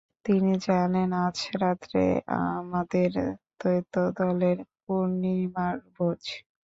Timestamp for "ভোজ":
5.95-6.21